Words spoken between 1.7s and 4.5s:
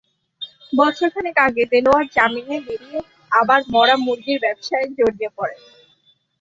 দেলোয়ার জামিনে বেরিয়ে আবার মরা মুরগির